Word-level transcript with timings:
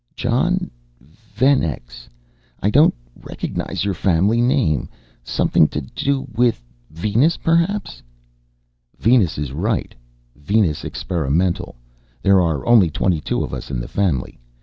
"Jon 0.15 0.71
Venex, 1.03 2.09
I 2.59 2.71
don't 2.71 2.95
recognize 3.21 3.85
your 3.85 3.93
family 3.93 4.41
name. 4.41 4.89
Something 5.23 5.67
to 5.67 5.81
do 5.81 6.27
with 6.33 6.65
Venus 6.89 7.37
perhaps." 7.37 8.01
"Venus 8.97 9.37
is 9.37 9.51
right, 9.51 9.93
Venus 10.35 10.83
Experimental 10.83 11.75
there 12.23 12.41
are 12.41 12.65
only 12.65 12.89
twenty 12.89 13.21
two 13.21 13.43
of 13.43 13.53
us 13.53 13.69
in 13.69 13.79
the 13.79 13.87
family. 13.87 14.39